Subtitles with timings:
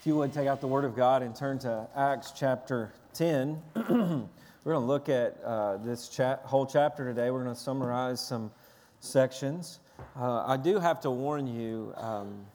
[0.00, 3.60] If you would take out the Word of God and turn to Acts chapter 10,
[3.74, 4.28] we're going
[4.64, 7.32] to look at uh, this cha- whole chapter today.
[7.32, 8.52] We're going to summarize some
[9.00, 9.80] sections.
[10.16, 12.46] Uh, I do have to warn you, um,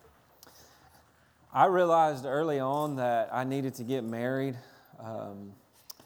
[1.53, 4.55] I realized early on that I needed to get married.
[5.01, 5.51] Um,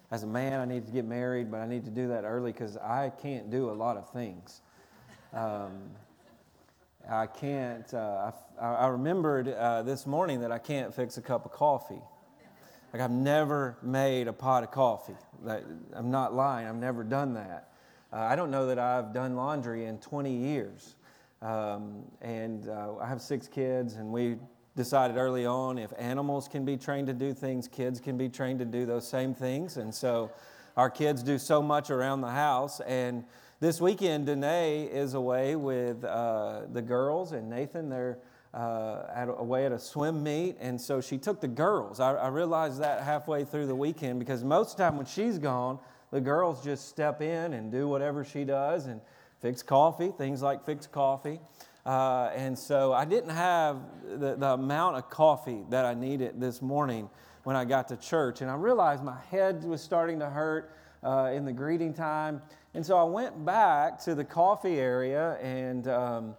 [0.09, 2.51] as a man, I need to get married, but I need to do that early
[2.51, 4.61] because I can't do a lot of things.
[5.33, 5.91] Um,
[7.09, 8.31] I can't, uh,
[8.61, 12.01] I, I, remembered uh, this morning that I can't fix a cup of coffee.
[12.91, 15.15] Like, I've never made a pot of coffee.
[15.93, 17.69] I'm not lying, I've never done that.
[18.11, 20.95] Uh, I don't know that I've done laundry in 20 years.
[21.41, 24.35] Um, and uh, I have six kids, and we
[24.75, 28.59] decided early on if animals can be trained to do things, kids can be trained
[28.59, 29.77] to do those same things.
[29.77, 30.31] And so
[30.75, 32.81] our kids do so much around the house.
[32.81, 33.23] And
[33.59, 38.19] this weekend, Danae is away with uh, the girls, and Nathan, they're
[38.53, 40.57] uh, at, away at a swim meet.
[40.59, 41.99] And so she took the girls.
[41.99, 45.37] I, I realized that halfway through the weekend because most of the time when she's
[45.37, 45.79] gone,
[46.11, 49.01] the girls just step in and do whatever she does and
[49.41, 51.39] fix coffee, things like fix coffee.
[51.85, 56.61] Uh, and so I didn't have the, the amount of coffee that I needed this
[56.61, 57.09] morning
[57.43, 58.41] when I got to church.
[58.41, 60.73] And I realized my head was starting to hurt
[61.03, 62.41] uh, in the greeting time.
[62.77, 66.35] And so I went back to the coffee area, and um,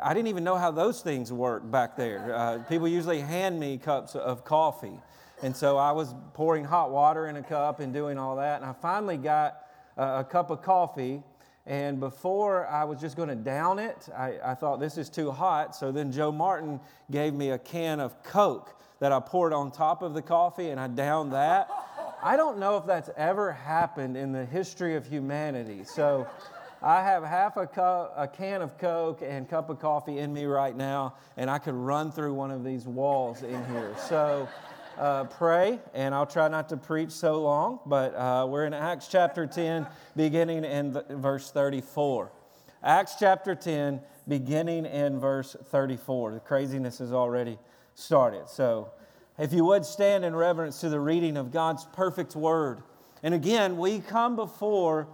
[0.00, 2.32] I didn't even know how those things work back there.
[2.32, 5.00] Uh, people usually hand me cups of coffee.
[5.42, 8.60] And so I was pouring hot water in a cup and doing all that.
[8.60, 11.24] And I finally got a cup of coffee.
[11.66, 15.32] And before I was just going to down it, I, I, thought this is too
[15.32, 15.74] hot.
[15.74, 16.78] So then Joe Martin
[17.10, 20.78] gave me a can of Coke that I poured on top of the coffee, and
[20.78, 21.68] I downed that.
[22.22, 25.84] I don't know if that's ever happened in the history of humanity.
[25.84, 26.28] So
[26.82, 30.44] I have half a, cup, a can of Coke and cup of coffee in me
[30.44, 33.94] right now, and I could run through one of these walls in here.
[34.08, 34.48] So
[34.98, 39.08] uh, pray, and I'll try not to preach so long, but uh, we're in Acts
[39.08, 42.30] chapter 10, beginning in verse 34.
[42.82, 46.32] Acts chapter 10, beginning in verse 34.
[46.32, 47.58] The craziness has already
[47.94, 48.48] started.
[48.48, 48.90] So
[49.40, 52.82] if you would stand in reverence to the reading of God's perfect word.
[53.22, 55.08] And again, we come before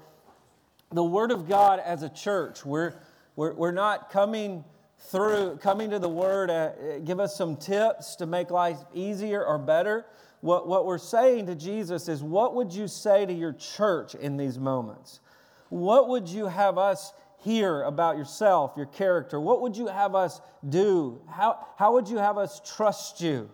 [0.90, 2.66] the word of God as a church.
[2.66, 2.94] We're,
[3.36, 4.64] we're, we're not coming
[4.98, 9.58] through, coming to the word, uh, give us some tips to make life easier or
[9.58, 10.06] better.
[10.40, 14.36] What, what we're saying to Jesus is, what would you say to your church in
[14.36, 15.20] these moments?
[15.68, 19.38] What would you have us hear about yourself, your character?
[19.38, 21.20] What would you have us do?
[21.30, 23.50] How, how would you have us trust you?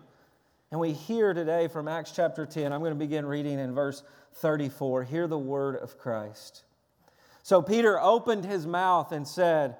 [0.73, 4.01] And we hear today from Acts chapter 10, I'm going to begin reading in verse
[4.37, 5.03] 34.
[5.03, 6.63] Hear the word of Christ.
[7.43, 9.75] So Peter opened his mouth and said,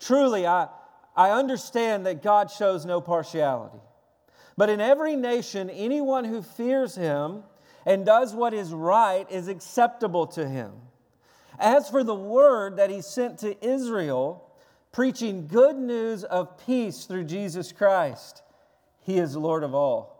[0.00, 0.66] Truly, I,
[1.14, 3.78] I understand that God shows no partiality.
[4.56, 7.44] But in every nation, anyone who fears him
[7.86, 10.72] and does what is right is acceptable to him.
[11.60, 14.50] As for the word that he sent to Israel,
[14.90, 18.42] preaching good news of peace through Jesus Christ,
[19.02, 20.11] he is Lord of all.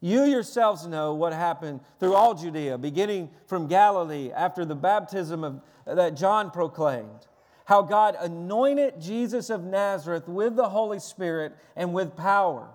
[0.00, 5.60] You yourselves know what happened through all Judea, beginning from Galilee after the baptism of,
[5.84, 7.26] that John proclaimed.
[7.66, 12.68] How God anointed Jesus of Nazareth with the Holy Spirit and with power.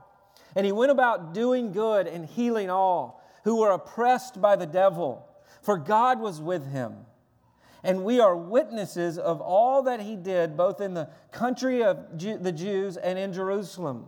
[0.56, 5.28] And he went about doing good and healing all who were oppressed by the devil,
[5.64, 6.94] for God was with him.
[7.84, 12.52] And we are witnesses of all that he did, both in the country of the
[12.52, 14.08] Jews and in Jerusalem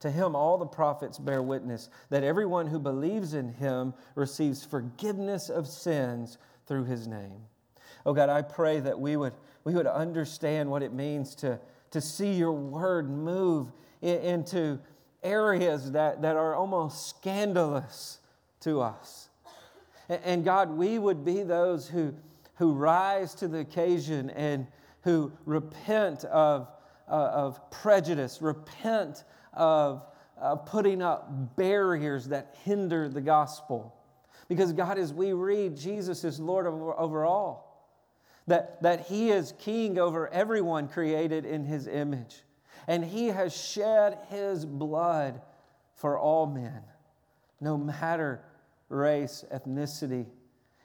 [0.00, 5.48] To him, all the prophets bear witness that everyone who believes in him receives forgiveness
[5.48, 7.40] of sins through his name.
[8.04, 9.32] Oh God, I pray that we would,
[9.64, 11.58] we would understand what it means to,
[11.90, 13.72] to see your word move
[14.02, 14.78] into
[15.22, 18.20] areas that, that are almost scandalous
[18.60, 19.28] to us.
[20.08, 22.14] And God, we would be those who,
[22.56, 24.66] who rise to the occasion and
[25.02, 26.68] who repent of,
[27.08, 29.24] uh, of prejudice, repent
[29.56, 30.02] of,
[30.66, 33.94] putting up barriers that hinder the gospel.
[34.48, 37.90] Because, God, as we read, Jesus is Lord over, over all,
[38.46, 42.42] that, that He is King over everyone created in His image,
[42.86, 45.40] and He has shed His blood
[45.94, 46.82] for all men.
[47.60, 48.40] no matter
[48.88, 50.26] race, ethnicity.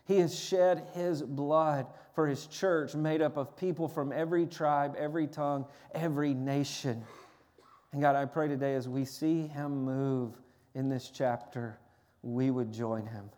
[0.06, 4.96] He has shed his blood for his church, made up of people from every tribe,
[4.98, 7.04] every tongue, every nation.
[7.92, 10.34] And God, I pray today as we see him move
[10.76, 11.78] in this chapter,
[12.24, 13.30] we would join him.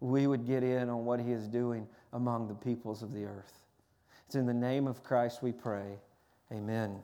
[0.00, 3.52] We would get in on what he is doing among the peoples of the earth.
[4.26, 5.98] It's in the name of Christ we pray.
[6.50, 7.02] Amen.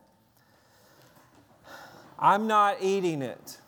[2.19, 3.59] I'm not eating it.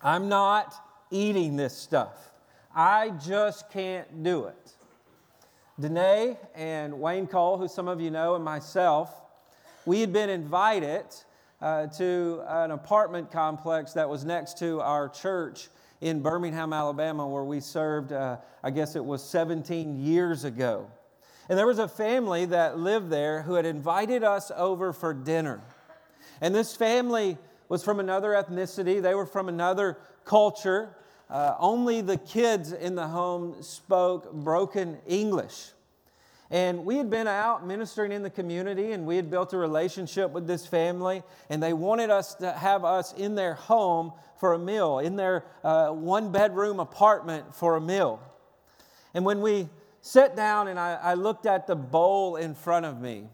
[0.00, 0.74] I'm not
[1.10, 2.30] eating this stuff.
[2.74, 4.72] I just can't do it.
[5.80, 9.22] Danae and Wayne Cole, who some of you know, and myself,
[9.84, 11.04] we had been invited
[11.60, 15.68] uh, to an apartment complex that was next to our church
[16.00, 20.90] in Birmingham, Alabama, where we served, uh, I guess it was 17 years ago.
[21.48, 25.60] And there was a family that lived there who had invited us over for dinner.
[26.40, 27.38] And this family
[27.68, 30.96] was from another ethnicity, they were from another culture.
[31.28, 35.70] Uh, only the kids in the home spoke broken English.
[36.50, 40.30] And we had been out ministering in the community and we had built a relationship
[40.30, 44.58] with this family, and they wanted us to have us in their home for a
[44.58, 48.20] meal, in their uh, one bedroom apartment for a meal.
[49.14, 49.68] And when we
[50.02, 53.28] sat down and I, I looked at the bowl in front of me,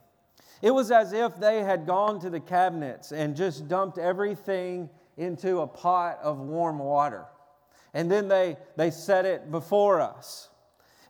[0.62, 4.88] it was as if they had gone to the cabinets and just dumped everything
[5.18, 7.26] into a pot of warm water.
[7.92, 10.48] And then they, they set it before us.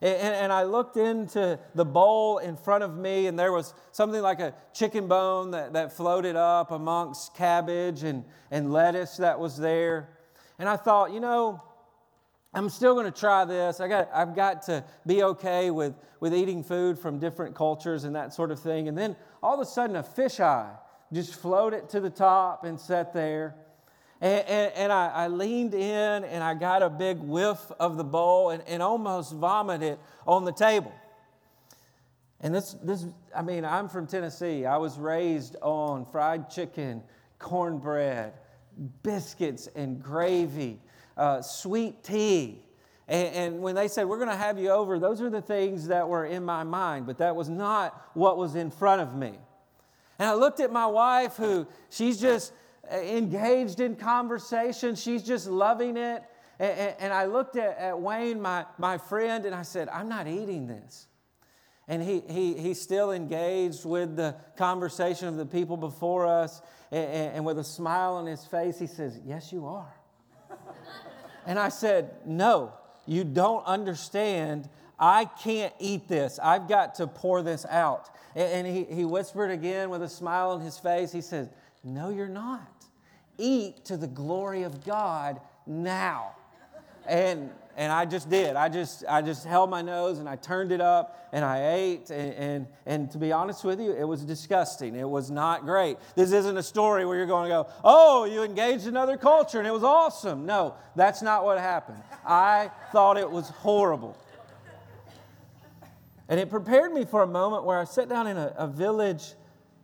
[0.03, 4.21] And, and, I looked into the bowl in front of me, and there was something
[4.21, 9.55] like a chicken bone that, that floated up amongst cabbage and, and lettuce that was
[9.55, 10.09] there.
[10.59, 11.63] And I thought, you know,
[12.53, 13.79] I'm still going to try this.
[13.79, 18.13] I got, I've got to be okay with, with eating food from different cultures and
[18.17, 18.89] that sort of thing.
[18.89, 20.69] And then all of a sudden, a fisheye
[21.13, 23.55] just floated to the top and sat there.
[24.23, 28.05] And, and, and I, I, leaned in and I got a big whiff of the
[28.05, 30.93] bowl and, and almost vomited on the table.
[32.39, 33.05] And this, this,
[33.35, 34.65] I mean, I'm from Tennessee.
[34.65, 37.03] I was raised on fried chicken,
[37.37, 38.31] cornbread,
[39.03, 40.79] biscuits, and gravy,
[41.17, 42.61] uh, sweet tea.
[43.09, 45.87] And, and when they said, We're going to have you over, those are the things
[45.87, 49.33] that were in my mind, but that was not what was in front of me.
[50.17, 52.53] And I looked at my wife, who she's just,
[52.91, 54.95] Uh, engaged in conversation.
[54.95, 56.21] She's just loving it.
[56.59, 60.27] And, and I looked at, at, Wayne, my, my friend, and I said, I'm not
[60.27, 61.07] eating this.
[61.87, 66.61] And he, he, he's still engaged with the conversation of the people before us.
[66.91, 69.93] And, and with a smile on his face, he says, Yes, you are.
[71.45, 72.73] and I said, No,
[73.05, 74.69] you don't understand.
[74.99, 76.37] I can't eat this.
[76.41, 78.09] I've got to pour this out.
[78.35, 81.11] And he, he whispered again with a smile on his face.
[81.11, 81.49] He said,
[81.83, 82.72] No, you're not
[83.37, 86.35] eat to the glory of God now.
[87.05, 88.55] And, and I just did.
[88.55, 92.09] I just, I just held my nose and I turned it up and I ate.
[92.09, 94.95] And, and, and to be honest with you, it was disgusting.
[94.95, 95.97] It was not great.
[96.15, 99.67] This isn't a story where you're going to go, oh, you engaged another culture and
[99.67, 100.45] it was awesome.
[100.45, 102.01] No, that's not what happened.
[102.25, 104.17] I thought it was horrible.
[106.29, 109.33] And it prepared me for a moment where I sat down in a, a village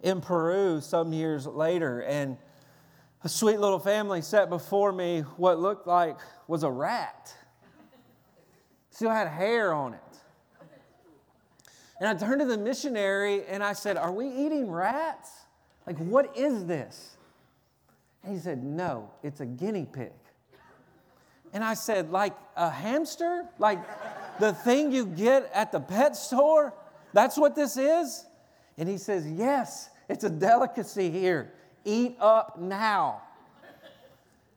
[0.01, 2.37] in Peru some years later and
[3.23, 6.17] a sweet little family set before me what looked like
[6.47, 7.33] was a rat.
[8.91, 9.99] Still had hair on it.
[11.99, 15.29] And I turned to the missionary and I said, Are we eating rats?
[15.85, 17.17] Like, what is this?
[18.23, 20.11] And he said, No, it's a guinea pig.
[21.51, 23.45] And I said, Like a hamster?
[23.57, 23.79] Like
[24.39, 26.73] the thing you get at the pet store?
[27.11, 28.25] That's what this is?
[28.77, 31.51] And he says, Yes, it's a delicacy here
[31.85, 33.21] eat up now.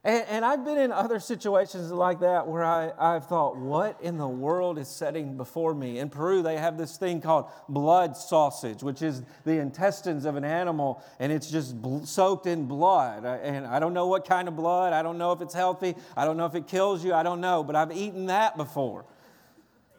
[0.04, 4.18] And, and, I've been in other situations like that where I, I've thought, what in
[4.18, 6.00] the world is setting before me?
[6.00, 10.42] In Peru, they have this thing called blood sausage, which is the intestines of an
[10.42, 13.24] animal, and it's just bl- soaked in blood.
[13.24, 14.92] And I don't know what kind of blood.
[14.92, 15.94] I don't know if it's healthy.
[16.16, 17.14] I don't know if it kills you.
[17.14, 17.62] I don't know.
[17.62, 19.04] But I've eaten that before,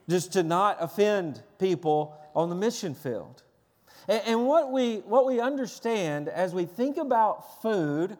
[0.09, 3.41] just to not offend people on the mission field.
[4.07, 8.17] And, what, we, what we understand as we think about food,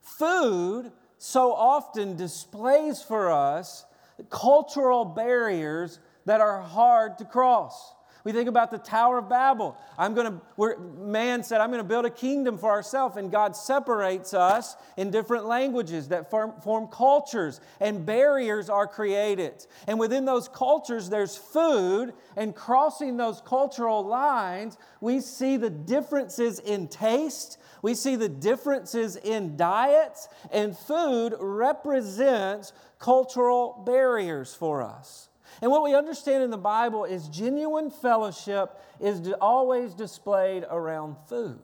[0.00, 3.84] food so often displays for us
[4.28, 7.94] cultural barriers that are hard to cross.
[8.24, 9.76] We think about the Tower of Babel.
[9.96, 13.56] I'm going to, man said, I'm going to build a kingdom for ourselves, and God
[13.56, 19.66] separates us in different languages that form, form cultures, and barriers are created.
[19.86, 26.58] And within those cultures, there's food, and crossing those cultural lines, we see the differences
[26.58, 35.29] in taste, we see the differences in diets, and food represents cultural barriers for us.
[35.62, 41.60] And what we understand in the Bible is genuine fellowship is always displayed around food.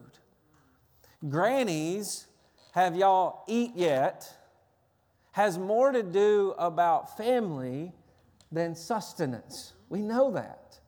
[1.29, 2.26] Grannies,
[2.73, 4.37] have y'all eat yet?
[5.37, 7.93] has more to do about family
[8.50, 9.75] than sustenance.
[9.91, 10.81] We know that.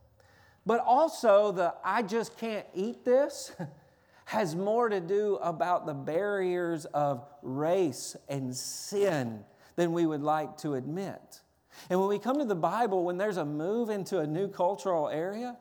[0.65, 3.53] But also, the I just can't eat this
[4.25, 9.45] has more to do about the barriers of race and sin
[9.77, 11.43] than we would like to admit.
[11.91, 15.09] And when we come to the Bible, when there's a move into a new cultural
[15.09, 15.57] area,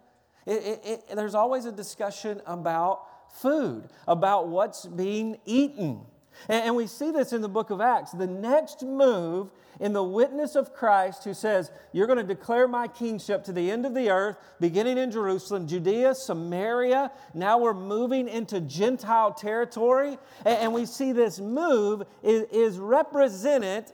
[0.46, 3.02] it, it, it, there's always a discussion about
[3.34, 6.02] food, about what's being eaten.
[6.48, 8.12] And, and we see this in the book of Acts.
[8.12, 12.88] The next move in the witness of Christ, who says, You're going to declare my
[12.88, 17.12] kingship to the end of the earth, beginning in Jerusalem, Judea, Samaria.
[17.34, 20.18] Now we're moving into Gentile territory.
[20.46, 23.92] And, and we see this move is, is represented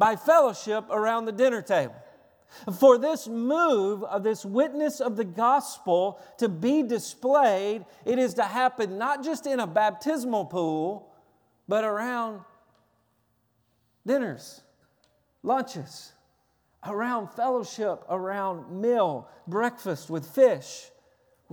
[0.00, 1.94] by fellowship around the dinner table.
[2.78, 8.42] For this move of this witness of the gospel to be displayed, it is to
[8.42, 11.12] happen not just in a baptismal pool,
[11.68, 12.40] but around
[14.06, 14.62] dinners,
[15.42, 16.12] lunches,
[16.84, 20.89] around fellowship, around meal, breakfast with fish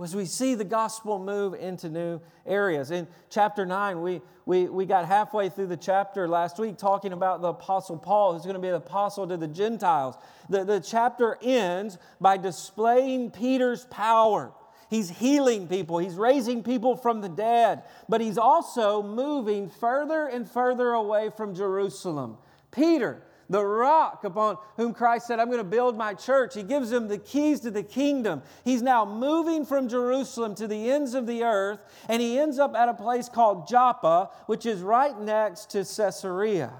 [0.02, 2.90] as we see the gospel move into new areas.
[2.90, 7.42] In chapter 9, we, we, we got halfway through the chapter last week talking about
[7.42, 10.16] the Apostle Paul, who's going to be the apostle to the Gentiles.
[10.48, 14.52] The, the chapter ends by displaying Peter's power.
[14.88, 20.48] He's healing people, he's raising people from the dead, but he's also moving further and
[20.48, 22.38] further away from Jerusalem.
[22.70, 26.54] Peter, the rock upon whom Christ said, I'm going to build my church.
[26.54, 28.42] He gives him the keys to the kingdom.
[28.64, 32.74] He's now moving from Jerusalem to the ends of the earth, and he ends up
[32.74, 36.72] at a place called Joppa, which is right next to Caesarea.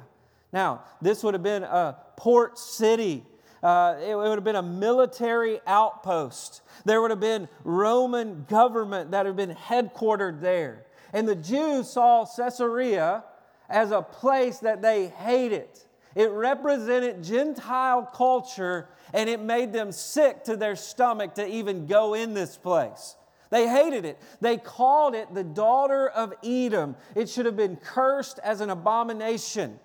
[0.53, 3.25] Now, this would have been a port city.
[3.63, 6.63] Uh, it would have been a military outpost.
[6.85, 10.87] There would have been Roman government that had been headquartered there.
[11.13, 13.25] And the Jews saw Caesarea
[13.69, 15.69] as a place that they hated.
[16.19, 22.15] It represented Gentile culture and it made them sick to their stomach to even go
[22.15, 23.15] in this place.
[23.51, 24.19] They hated it.
[24.41, 26.97] They called it the daughter of Edom.
[27.15, 29.79] It should have been cursed as an abomination.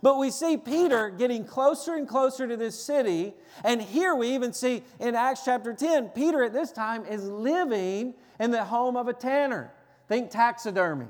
[0.00, 3.34] But we see Peter getting closer and closer to this city.
[3.64, 8.14] And here we even see in Acts chapter 10, Peter at this time is living
[8.38, 9.72] in the home of a tanner.
[10.06, 11.06] Think taxidermy.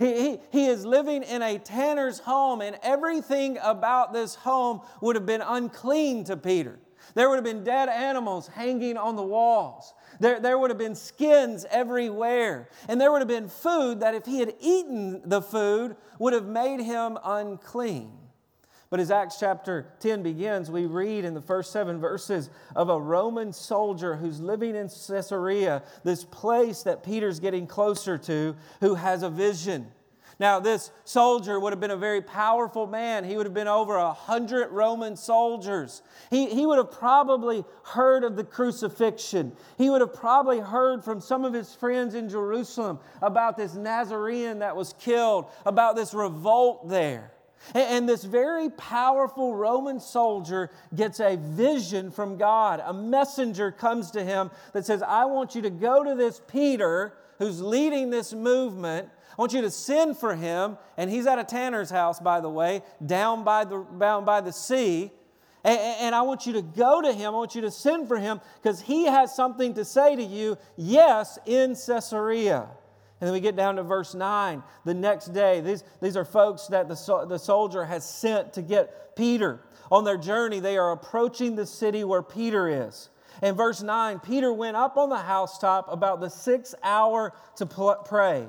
[0.00, 5.14] He, he, he is living in a tanner's home, and everything about this home would
[5.14, 6.80] have been unclean to Peter.
[7.14, 9.92] There would have been dead animals hanging on the walls.
[10.18, 12.70] There, there would have been skins everywhere.
[12.88, 16.46] And there would have been food that, if he had eaten the food, would have
[16.46, 18.12] made him unclean.
[18.90, 23.00] But as Acts chapter 10 begins, we read in the first seven verses of a
[23.00, 29.22] Roman soldier who's living in Caesarea, this place that Peter's getting closer to, who has
[29.22, 29.86] a vision.
[30.40, 33.24] Now, this soldier would have been a very powerful man.
[33.24, 36.02] He would have been over a hundred Roman soldiers.
[36.30, 39.52] He, he would have probably heard of the crucifixion.
[39.78, 44.60] He would have probably heard from some of his friends in Jerusalem about this Nazarene
[44.60, 47.32] that was killed, about this revolt there.
[47.74, 52.82] And this very powerful Roman soldier gets a vision from God.
[52.84, 57.14] A messenger comes to him that says, I want you to go to this Peter
[57.38, 59.08] who's leading this movement.
[59.30, 60.78] I want you to send for him.
[60.96, 64.52] And he's at a tanner's house, by the way, down by the, down by the
[64.52, 65.10] sea.
[65.62, 67.34] And, and I want you to go to him.
[67.34, 70.58] I want you to send for him because he has something to say to you,
[70.76, 72.68] yes, in Caesarea.
[73.20, 74.62] And then we get down to verse 9.
[74.84, 79.14] The next day, these, these are folks that the, the soldier has sent to get
[79.14, 79.60] Peter.
[79.90, 83.10] On their journey, they are approaching the city where Peter is.
[83.42, 88.46] In verse 9, Peter went up on the housetop about the sixth hour to pray.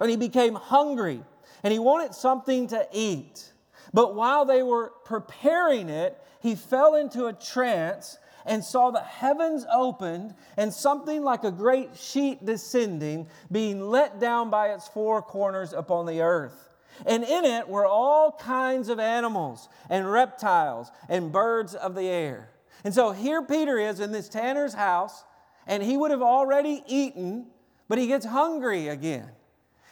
[0.00, 1.22] And he became hungry
[1.62, 3.52] and he wanted something to eat.
[3.92, 9.66] But while they were preparing it, he fell into a trance and saw the heavens
[9.72, 15.72] opened and something like a great sheet descending, being let down by its four corners
[15.72, 16.70] upon the earth.
[17.06, 22.50] And in it were all kinds of animals and reptiles and birds of the air.
[22.84, 25.24] And so here Peter is in this tanner's house,
[25.66, 27.46] and he would have already eaten,
[27.88, 29.30] but he gets hungry again.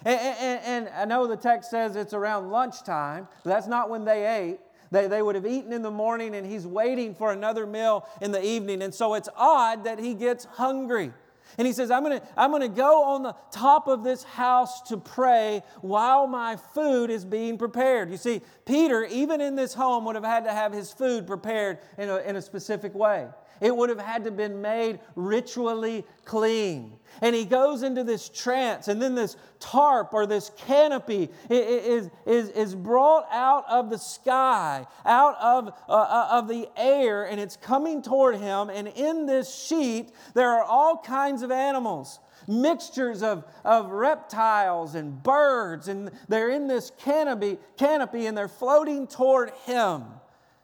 [0.04, 4.04] And, and, and, I know the text says it's around lunchtime, but that's not when
[4.04, 4.58] they ate.
[4.92, 8.30] They, they would have eaten in the morning, and he's waiting for another meal in
[8.30, 8.82] the evening.
[8.82, 11.12] And so it's odd that he gets hungry.
[11.58, 14.22] And he says, I'm going to I'm going to go on the top of this
[14.22, 18.10] house to pray while my food is being prepared.
[18.10, 21.78] You see, Peter, even in this home, would have had to have his food prepared
[21.98, 23.28] in a, in a specific way.
[23.62, 26.94] It would have had to been made ritually clean.
[27.20, 32.48] And he goes into this trance, and then this tarp or this canopy is, is,
[32.48, 37.56] is brought out of the sky, out of, uh, uh, of the air, and it's
[37.56, 38.68] coming toward him.
[38.68, 45.22] And in this sheet, there are all kinds of animals mixtures of, of reptiles and
[45.22, 50.02] birds, and they're in this canopy, canopy and they're floating toward him.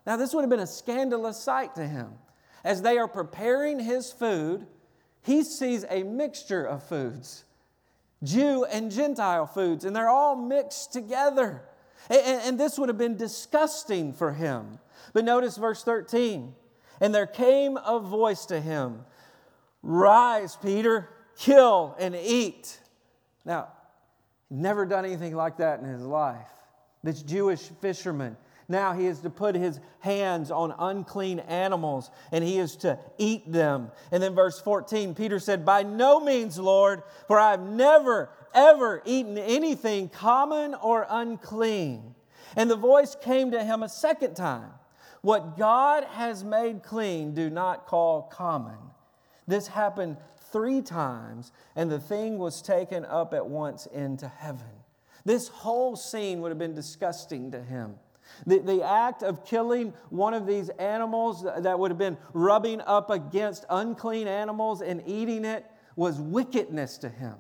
[0.05, 2.15] Now, this would have been a scandalous sight to him.
[2.65, 4.67] As they are preparing his food,
[5.23, 7.45] he sees a mixture of foods
[8.23, 11.63] Jew and Gentile foods, and they're all mixed together.
[12.11, 14.79] And, and, this would have been disgusting for him.
[15.13, 16.55] But notice verse 13.
[17.01, 19.05] And there came a voice to him
[19.83, 22.81] Rise, Peter, kill and eat.
[23.45, 23.69] Now,
[24.51, 26.49] never done anything like that in his life.
[27.05, 28.37] This Jewish fisherman
[28.69, 33.51] now he is to put his hands on unclean animals and he is to eat
[33.51, 33.91] them.
[34.13, 39.39] And then verse 14, Peter said, By no means, Lord, for I've never, ever eaten
[39.39, 42.15] anything common or unclean.
[42.57, 44.73] And the voice came to him a second time
[45.23, 48.77] What God has made clean, do not call common.
[49.47, 50.19] This happened
[50.53, 54.67] three times, and the thing was taken up at once into heaven.
[55.25, 57.95] This whole scene would have been disgusting to him.
[58.47, 63.11] The, the act of killing one of these animals that would have been rubbing up
[63.11, 65.67] against unclean animals and eating it
[65.97, 67.35] was wickedness to him.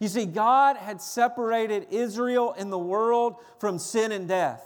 [0.00, 4.62] You see, God had separated Israel in the world from sin and death.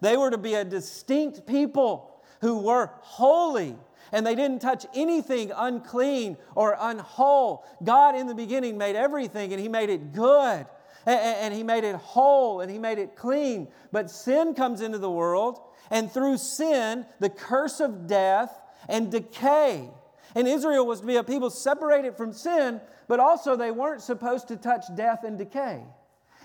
[0.00, 3.76] They were to be a distinct people who were holy
[4.12, 7.64] and they didn't touch anything unclean or unwhole.
[7.84, 10.66] God, in the beginning, made everything and He made it good
[11.06, 13.68] and he made it whole and he made it clean.
[13.92, 19.90] But sin comes into the world, and through sin, the curse of death and decay.
[20.34, 24.48] And Israel was to be a people separated from sin, but also they weren't supposed
[24.48, 25.82] to touch death and decay.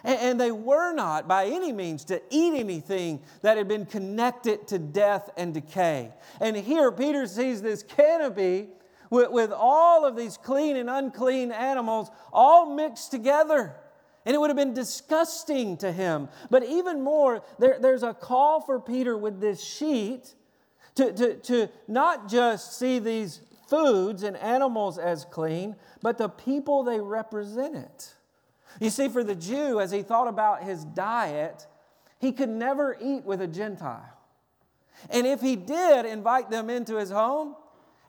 [0.04, 4.78] And they were not by any means to eat anything that had been connected to
[4.78, 6.12] death and decay.
[6.39, 8.70] And here Peter sees this canopy
[9.10, 13.76] with, with all of these clean and unclean animals all mixed together.
[14.26, 16.30] And it would have been disgusting to him.
[16.50, 20.34] But even more, there, there's a call for Peter with this sheet
[20.96, 26.84] to, to, to not just see these foods and animals as clean, but the people
[26.84, 27.90] they represented.
[28.80, 31.66] You see, for the Jew, as he thought about his diet,
[32.20, 34.12] he could never eat with a Gentile.
[35.10, 37.56] And if he did invite them into his home,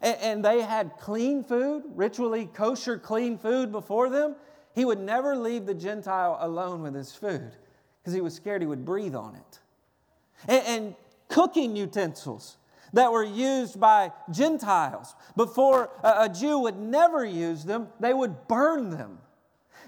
[0.00, 4.36] and, and they had clean food, ritually kosher clean food before them,
[4.76, 7.50] he would never leave the Gentile alone with his food
[7.98, 9.58] because he was scared he would breathe on it.
[10.46, 10.94] And, and,
[11.28, 12.56] cooking utensils
[12.92, 18.46] that were used by Gentiles before a, a Jew would never use them, they would
[18.46, 19.18] burn them.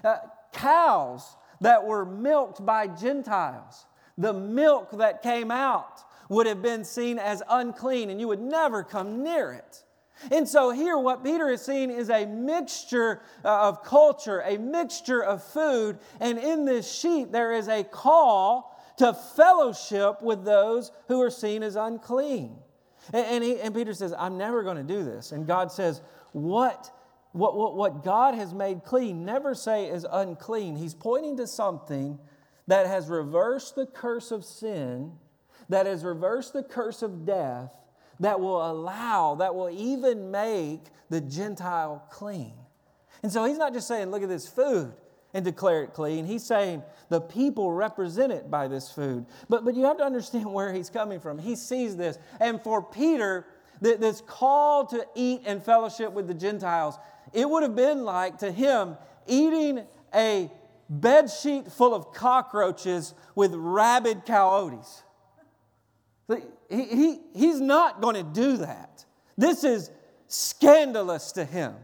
[0.03, 0.17] Uh,
[0.51, 3.85] cows that were milked by Gentiles,
[4.17, 8.83] the milk that came out would have been seen as unclean and you would never
[8.83, 9.83] come near it.
[10.31, 15.23] And so, here, what Peter is seeing is a mixture uh, of culture, a mixture
[15.23, 15.97] of food.
[16.19, 21.63] And in this sheet, there is a call to fellowship with those who are seen
[21.63, 22.57] as unclean.
[23.13, 25.31] And, and, he, and Peter says, I'm never going to do this.
[25.31, 26.01] And God says,
[26.33, 26.91] what,
[27.31, 30.75] what, what, what God has made clean, never say is unclean.
[30.75, 32.19] He's pointing to something
[32.67, 35.13] that has reversed the curse of sin,
[35.69, 37.78] that has reversed the curse of death
[38.19, 42.53] that will allow, that will even make the Gentile clean.
[43.23, 44.93] And so he's not just saying, look at this food
[45.33, 46.25] and declare it clean.
[46.25, 49.25] He's saying the people represented by this food.
[49.47, 51.37] But, but you have to understand where he's coming from.
[51.37, 52.17] He sees this.
[52.39, 53.45] And for Peter,
[53.81, 56.97] this call to eat and fellowship with the Gentiles,
[57.33, 60.51] it would have been like to him eating a
[60.89, 65.03] bed sheet full of cockroaches with rabid coyotes.
[66.69, 69.05] He, he, he's not going to do that.
[69.37, 69.89] This is
[70.27, 71.75] scandalous to him.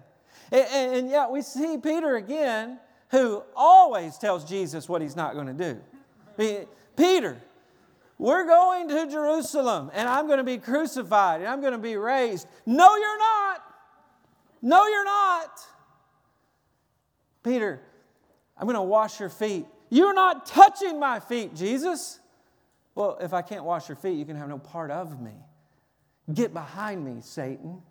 [0.51, 5.47] And, and, yet we see Peter again, who always tells Jesus what he's not going
[5.47, 5.53] to
[6.37, 6.67] do.
[6.95, 7.37] Peter,
[8.17, 11.97] we're going to Jerusalem and I'm going to be crucified and I'm going to be
[11.97, 12.47] raised.
[12.65, 13.63] No, you're not.
[14.61, 15.59] No, you're not.
[17.43, 17.81] Peter,
[18.57, 19.65] I'm going to wash your feet.
[19.89, 22.19] You're not touching my feet, Jesus.
[22.95, 25.33] Well, if I can't wash your feet, you can have no part of me.
[26.33, 27.81] Get behind me, Satan.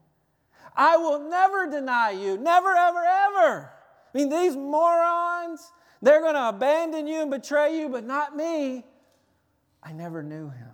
[0.74, 2.38] I will never deny you.
[2.38, 3.70] Never, ever, ever.
[4.12, 5.70] I mean, these morons,
[6.02, 8.84] they're going to abandon you and betray you, but not me.
[9.82, 10.70] I never knew him.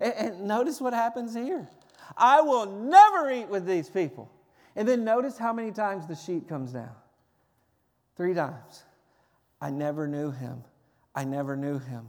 [0.00, 1.68] And, and, notice what happens here.
[2.16, 4.30] I will never eat with these people.
[4.76, 6.94] And then notice how many times the sheet comes down.
[8.16, 8.84] Three times.
[9.60, 10.64] I never knew him.
[11.14, 12.08] I never knew him.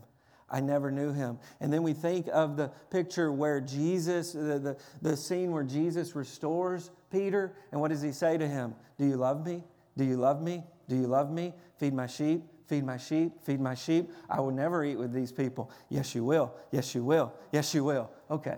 [0.51, 1.39] I never knew him.
[1.59, 6.15] And then we think of the picture where Jesus, the, the, the, scene where Jesus
[6.15, 7.53] restores Peter.
[7.71, 8.73] And what does he say to him?
[8.97, 9.63] Do you love me?
[9.97, 10.63] Do you love me?
[10.87, 11.53] Do you love me?
[11.77, 14.09] Feed my sheep, feed my sheep, feed my sheep.
[14.29, 15.71] I will never eat with these people.
[15.89, 16.53] Yes, you will.
[16.71, 17.33] Yes, you will.
[17.51, 18.09] Yes, you will.
[18.31, 18.57] Okay.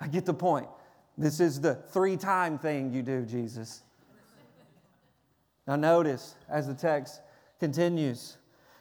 [0.00, 0.68] I get the point.
[1.16, 3.82] This is the three time thing you do, Jesus.
[5.66, 7.22] Now, notice as the text
[7.60, 8.36] continues,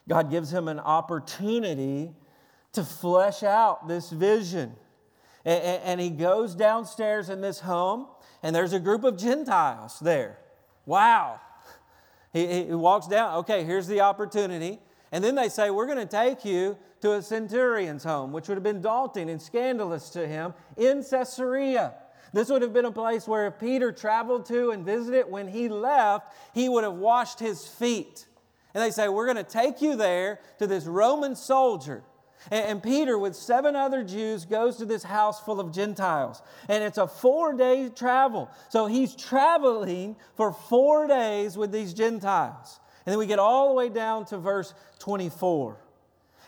[0.08, 2.12] God gives him an opportunity
[2.74, 4.76] to flesh out this vision.
[5.46, 8.08] And, he goes downstairs in this home,
[8.42, 10.38] and there's a group of Gentiles there.
[10.86, 11.42] Wow.
[12.32, 14.80] He, he walks down, okay, here's the opportunity.
[15.12, 18.56] And then they say, We're going to take you to a centurion's home, which would
[18.56, 21.94] have been daunting and scandalous to him in Caesarea.
[22.34, 25.70] This would have been a place where if Peter traveled to and visited, when he
[25.70, 28.26] left, he would have washed his feet.
[28.74, 32.04] And they say, We're going to take you there to this Roman soldier.
[32.52, 36.42] And, Peter, with seven other Jews, goes to this house full of Gentiles.
[36.68, 38.50] And it's a four day travel.
[38.70, 42.80] So he's traveling for four days with these Gentiles.
[43.06, 45.78] And then we get all the way down to verse 24.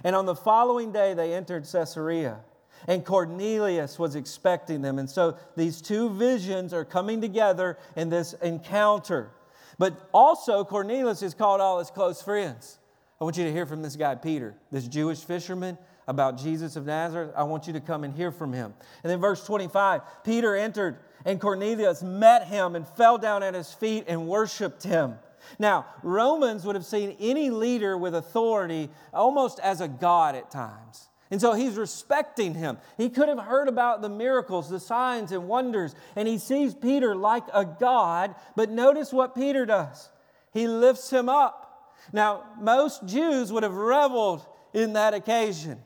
[0.03, 2.39] And on the following day, they entered Caesarea.
[2.88, 4.99] And Cornelius was expecting them.
[4.99, 9.31] And so these two visions are coming together in this encounter.
[9.77, 12.79] But also, Cornelius has called all his close friends.
[13.19, 16.85] I want you to hear from this guy, Peter, this Jewish fisherman about Jesus of
[16.85, 17.31] Nazareth.
[17.35, 18.73] I want you to come and hear from him.
[19.03, 23.73] And then, verse 25 Peter entered, and Cornelius met him and fell down at his
[23.73, 25.15] feet and worshiped him.
[25.59, 31.07] Now, Romans would have seen any leader with authority almost as a god at times.
[31.36, 32.78] And so he's respecting him.
[32.95, 37.13] He could have heard about the miracles, the signs and wonders, and he sees Peter
[37.13, 38.36] like a God.
[38.56, 40.08] But notice what Peter does
[40.54, 41.93] he lifts him up.
[42.13, 45.80] Now, most Jews would have reveled in that occasion.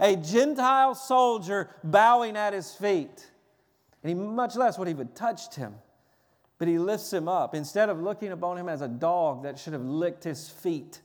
[0.00, 3.30] A Gentile soldier bowing at his feet.
[4.02, 5.74] And he much less would have even touched him.
[6.56, 7.54] But he lifts him up.
[7.54, 11.02] Instead of looking upon him as a dog that should have licked his feet,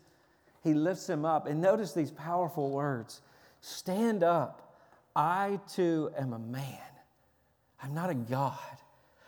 [0.63, 1.45] he lifts him up.
[1.45, 3.19] And notice these powerful words
[3.61, 4.75] Stand up.
[5.15, 6.77] I too am a man.
[7.81, 8.57] I'm not a God.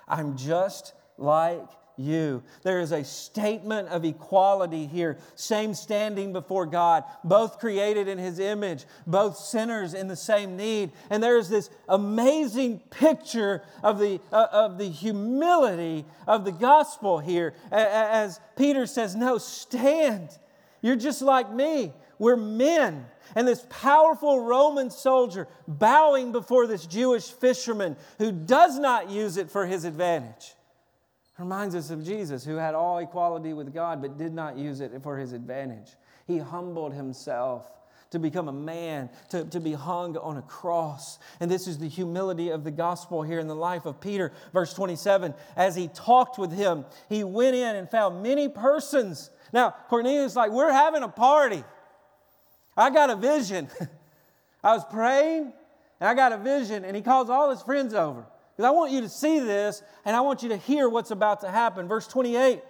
[0.07, 2.43] I'm just like you.
[2.63, 8.39] There is a statement of equality here, same standing before God, both created in His
[8.39, 10.91] image, both sinners in the same need.
[11.09, 17.19] And there is this amazing picture of the, uh, of the humility of the gospel
[17.19, 17.53] here.
[17.71, 20.29] As Peter says, No, stand.
[20.81, 21.93] You're just like me.
[22.19, 29.09] We're men and this powerful Roman soldier bowing before this Jewish fisherman who does not
[29.09, 30.53] use it for his advantage.
[31.37, 34.91] Reminds us of Jesus, who had all equality with God but did not use it
[35.01, 35.95] for his advantage.
[36.27, 37.69] He humbled himself
[38.13, 41.17] to become a man, to, to be hung on a cross.
[41.39, 44.31] And this is the humility of the gospel here in the life of Peter.
[44.53, 49.31] Verse 27 As he talked with him, he went in and found many persons.
[49.51, 51.63] Now, Cornelius like, We're having a party.
[52.75, 53.69] I got a vision.
[54.63, 55.53] I was praying
[55.99, 58.25] and I got a vision, and he calls all his friends over.
[58.55, 61.41] Because I want you to see this and I want you to hear what's about
[61.41, 61.87] to happen.
[61.87, 62.61] Verse 28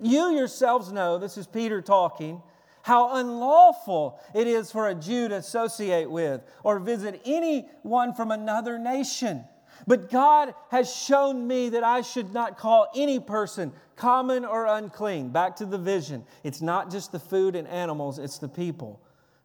[0.00, 2.42] You yourselves know, this is Peter talking,
[2.82, 8.78] how unlawful it is for a Jew to associate with or visit anyone from another
[8.78, 9.44] nation.
[9.86, 15.30] But God has shown me that I should not call any person common or unclean.
[15.30, 16.24] Back to the vision.
[16.44, 19.00] It's not just the food and animals, it's the people.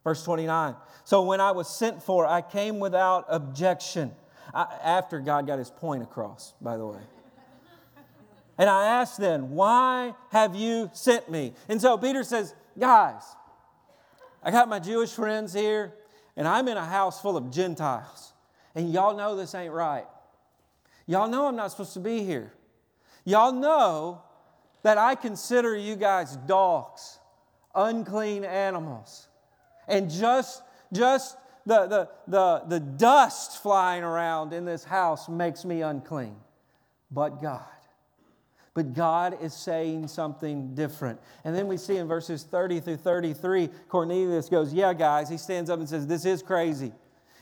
[0.08, 0.74] Verse 29.
[1.04, 4.12] So when I was sent for, I came without objection.
[4.54, 7.00] I, after God got his point across, by the way.
[8.56, 11.52] And I asked then, Why have you sent me?
[11.68, 13.22] And so Peter says, Guys,
[14.42, 15.92] I got my Jewish friends here,
[16.38, 18.32] and I'm in a house full of Gentiles.
[18.74, 20.06] And y'all know this ain't right.
[21.06, 22.54] Y'all know I'm not supposed to be here.
[23.26, 24.22] Y'all know
[24.84, 27.18] that I consider you guys dogs,
[27.74, 29.27] unclean animals.
[29.88, 35.82] And just, just the, the, the, the dust flying around in this house makes me
[35.82, 36.36] unclean.
[37.10, 37.62] But God,
[38.74, 41.18] but God is saying something different.
[41.44, 45.28] And then we see in verses 30 through 33, Cornelius goes, Yeah, guys.
[45.28, 46.92] He stands up and says, This is crazy.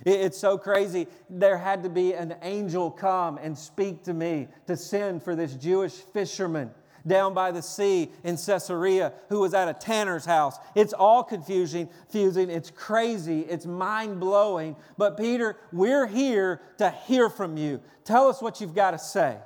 [0.04, 1.06] It's so crazy.
[1.30, 5.54] There had to be an angel come and speak to me to send for this
[5.54, 6.70] Jewish fisherman
[7.06, 10.58] down by the sea in Caesarea who was at a tanner's house.
[10.74, 13.40] It's all confusing, fusing, It's crazy.
[13.40, 14.76] It's mind blowing.
[14.96, 17.80] But Peter, we're here to hear from you.
[18.04, 19.36] Tell us what you've got to say.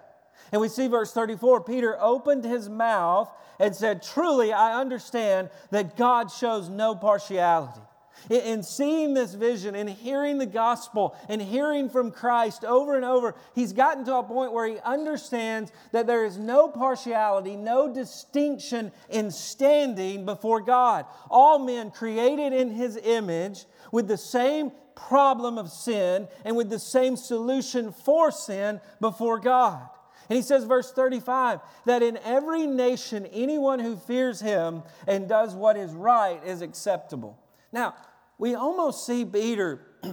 [0.53, 5.97] And we see verse 34 Peter opened his mouth and said, Truly, I understand that
[5.97, 7.81] God shows no partiality.
[8.29, 13.35] In seeing this vision and hearing the gospel and hearing from Christ over and over,
[13.55, 18.93] he's gotten to a point where he understands that there is no partiality, no distinction
[19.09, 21.07] in standing before God.
[21.31, 26.79] All men created in his image with the same problem of sin and with the
[26.79, 29.89] same solution for sin before God.
[30.29, 35.57] And he says, verse 35, that in every nation, anyone who fears him and does
[35.57, 37.37] what is right is acceptable.
[37.73, 37.95] Now,
[38.41, 39.83] we almost see Peter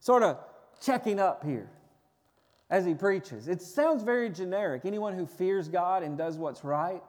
[0.00, 0.38] sort of
[0.80, 1.68] checking up here
[2.70, 3.46] as he preaches.
[3.46, 4.86] It sounds very generic.
[4.86, 7.02] Anyone who fears God and does what's right.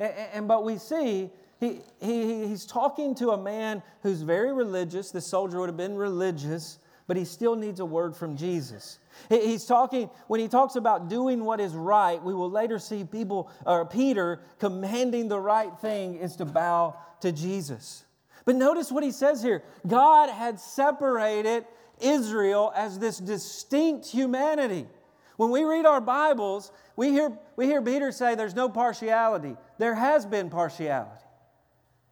[0.00, 1.30] And, and but we see
[1.60, 5.12] he, he, he's talking to a man who's very religious.
[5.12, 8.98] The soldier would have been religious, but he still needs a word from Jesus.
[9.28, 13.48] He's talking, when he talks about doing what is right, we will later see people,
[13.64, 18.03] or Peter commanding the right thing is to bow to Jesus.
[18.44, 21.64] But notice what he says here God had separated
[22.00, 24.86] Israel as this distinct humanity.
[25.36, 29.56] When we read our Bibles, we hear, we hear Peter say there's no partiality.
[29.78, 31.24] There has been partiality.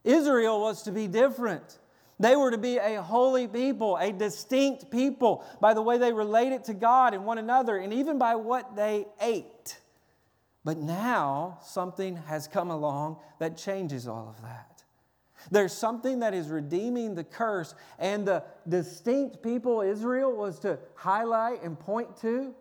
[0.03, 1.79] Israel was to be different.
[2.19, 6.65] They were to be a holy people, a distinct people by the way they related
[6.65, 9.79] to God and one another, and even by what they ate.
[10.65, 14.72] But now something has come along that changes all of that.
[15.51, 21.63] There's something that is redeeming the curse, and the distinct people Israel was to highlight
[21.63, 22.53] and point to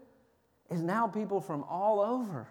[0.70, 2.48] is now people from all over.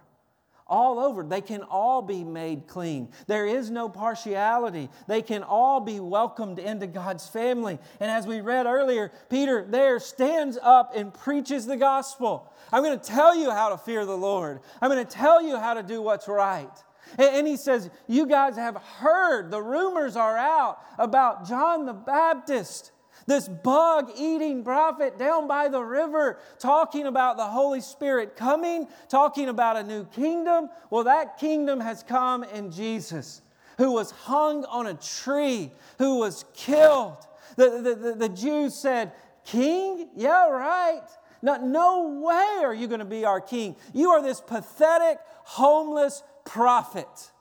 [0.68, 1.24] All over.
[1.24, 3.10] They can all be made clean.
[3.28, 4.90] There is no partiality.
[5.06, 7.78] They can all be welcomed into God's family.
[8.00, 12.54] And as we read earlier, Peter there stands up and preaches the gospel.
[12.72, 15.58] I'm going to tell you how to fear the Lord, I'm going to tell you
[15.58, 16.72] how to do what's right.
[17.18, 22.92] And he says, You guys have heard, the rumors are out about John the Baptist,
[23.28, 29.50] this bug eating prophet down by the river, talking about the Holy Spirit coming, talking
[29.50, 30.70] about a new kingdom.
[30.90, 33.42] Well, that kingdom has come in Jesus,
[33.78, 37.18] who was hung on a tree, who was killed.
[37.58, 39.12] The, the, the, the Jews said,
[39.46, 40.08] King?
[40.16, 41.02] Yeah, right.
[41.42, 43.76] No, no way are you going to be our king.
[43.94, 47.32] You are this pathetic, homeless, prophet.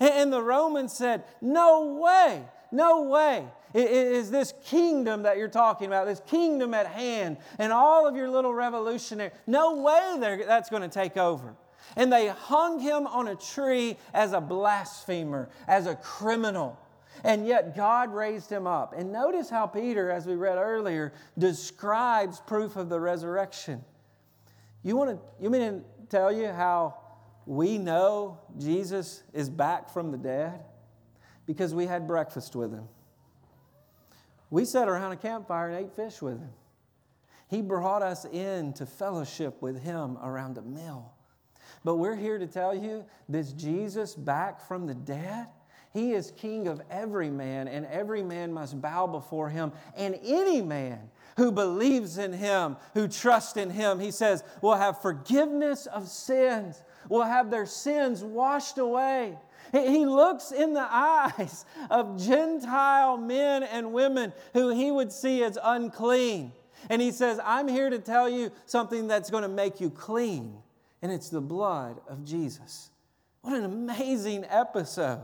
[0.00, 6.06] And the Romans said, No way, no way is this kingdom that you're talking about,
[6.06, 10.88] this kingdom at hand, and all of your little revolutionary, no way that's going to
[10.88, 11.54] take over.
[11.94, 16.78] And they hung him on a tree as a blasphemer, as a criminal.
[17.24, 18.92] And yet God raised him up.
[18.96, 23.84] And notice how Peter, as we read earlier, describes proof of the resurrection.
[24.82, 26.98] You want to, you mean to tell you how
[27.46, 30.64] we know Jesus is back from the dead
[31.46, 32.88] because we had breakfast with him.
[34.50, 36.50] We sat around a campfire and ate fish with him.
[37.48, 41.12] He brought us in to fellowship with him around a meal.
[41.84, 45.46] But we're here to tell you this Jesus back from the dead,
[45.92, 49.72] he is king of every man, and every man must bow before him.
[49.96, 55.00] And any man who believes in him, who trusts in him, he says, will have
[55.00, 59.36] forgiveness of sins will have their sins washed away.
[59.72, 65.58] He looks in the eyes of Gentile men and women who he would see as
[65.62, 66.52] unclean.
[66.88, 70.56] And he says, I'm here to tell you something that's going to make you clean,
[71.02, 72.90] and it's the blood of Jesus.
[73.42, 75.22] What an amazing episode.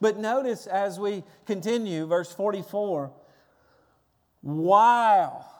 [0.00, 3.12] But notice as we continue, verse 44,
[4.40, 5.50] while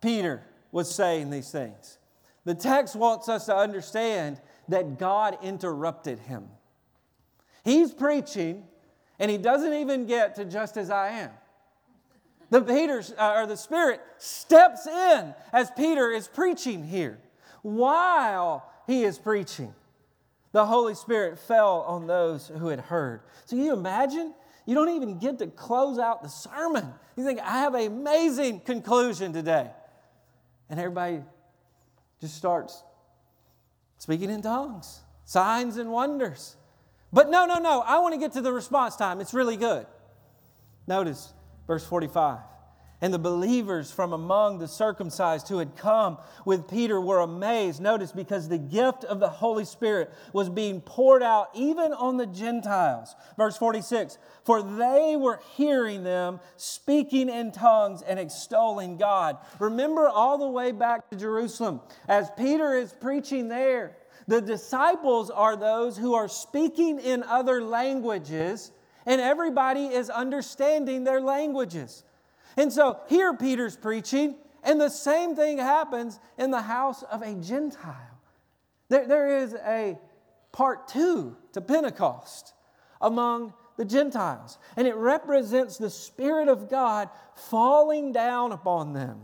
[0.00, 1.98] Peter was saying these things,
[2.44, 6.48] the text wants us to understand that God interrupted him.
[7.64, 8.64] He's preaching,
[9.18, 11.30] and he doesn't even get to just as I am.
[12.48, 17.18] The Peter uh, or the Spirit steps in as Peter is preaching here.
[17.62, 19.74] While he is preaching,
[20.52, 23.20] the Holy Spirit fell on those who had heard.
[23.44, 24.34] So you imagine?
[24.66, 26.92] You don't even get to close out the sermon.
[27.16, 29.70] You think, I have an amazing conclusion today.
[30.68, 31.22] And everybody
[32.20, 32.82] just starts
[34.00, 36.56] speaking in tongues, signs and wonders.
[37.12, 39.20] But no, no, no, I want to get to the response time.
[39.20, 39.86] It's really good.
[40.86, 41.34] Notice
[41.66, 42.38] verse 45.
[43.02, 47.80] And the believers from among the circumcised who had come with Peter were amazed.
[47.80, 52.26] Notice, because the gift of the Holy Spirit was being poured out even on the
[52.26, 53.14] Gentiles.
[53.38, 59.38] Verse 46 For they were hearing them speaking in tongues and extolling God.
[59.58, 63.96] Remember all the way back to Jerusalem, as Peter is preaching there,
[64.28, 68.72] the disciples are those who are speaking in other languages,
[69.06, 72.04] and everybody is understanding their languages.
[72.56, 77.34] And so here Peter's preaching, and the same thing happens in the house of a
[77.34, 78.18] Gentile.
[78.88, 79.98] There, there is a
[80.52, 82.54] part two to Pentecost
[83.00, 89.20] among the Gentiles, and it represents the Spirit of God falling down upon them.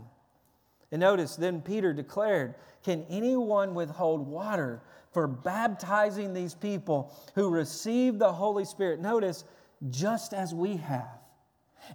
[0.91, 8.19] And notice, then Peter declared, Can anyone withhold water for baptizing these people who receive
[8.19, 9.01] the Holy Spirit?
[9.01, 9.43] Notice,
[9.89, 11.16] just as we have.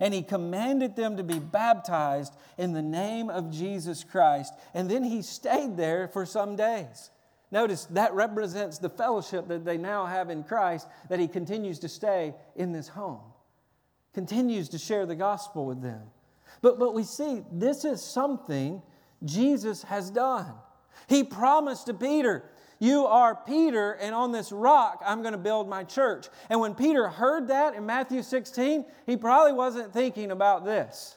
[0.01, 4.53] And he commanded them to be baptized in the name of Jesus Christ.
[4.75, 7.11] And then he stayed there for some days.
[7.51, 11.89] Notice that represents the fellowship that they now have in Christ, that he continues to
[11.89, 13.21] stay in this home,
[14.15, 16.01] continues to share the gospel with them.
[16.63, 18.81] But, but we see this is something
[19.25, 20.53] Jesus has done.
[21.09, 22.45] He promised to Peter,
[22.83, 26.27] you are Peter, and on this rock I'm going to build my church.
[26.51, 31.17] And when Peter heard that in Matthew 16, he probably wasn't thinking about this.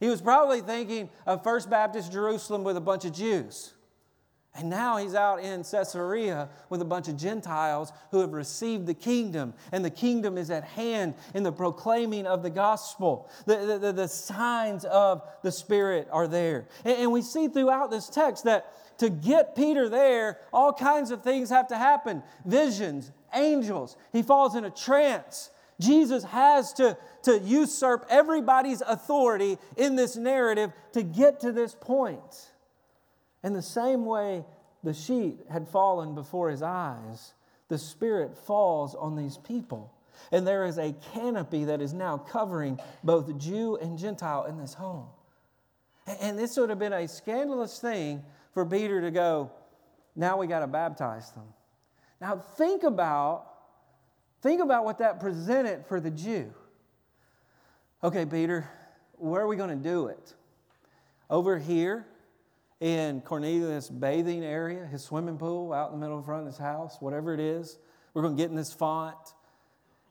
[0.00, 3.72] He was probably thinking of First Baptist Jerusalem with a bunch of Jews.
[4.54, 8.94] And now he's out in Caesarea with a bunch of Gentiles who have received the
[8.94, 13.30] kingdom, and the kingdom is at hand in the proclaiming of the gospel.
[13.46, 16.66] The, the, the signs of the Spirit are there.
[16.84, 21.22] And, and we see throughout this text that to get Peter there, all kinds of
[21.22, 23.96] things have to happen visions, angels.
[24.12, 25.50] He falls in a trance.
[25.78, 32.49] Jesus has to, to usurp everybody's authority in this narrative to get to this point.
[33.42, 34.44] In the same way
[34.82, 37.34] the sheet had fallen before his eyes,
[37.68, 39.92] the Spirit falls on these people.
[40.32, 44.74] And there is a canopy that is now covering both Jew and Gentile in this
[44.74, 45.06] home.
[46.20, 48.22] And this would have been a scandalous thing
[48.52, 49.50] for Peter to go,
[50.16, 51.44] now we got to baptize them.
[52.20, 53.46] Now think about
[54.42, 56.52] think about what that presented for the Jew.
[58.02, 58.68] Okay, Peter,
[59.18, 60.34] where are we going to do it?
[61.28, 62.06] Over here
[62.80, 66.58] in Cornelius' bathing area, his swimming pool out in the middle of front of his
[66.58, 67.78] house, whatever it is.
[68.14, 69.16] We're going to get in this font.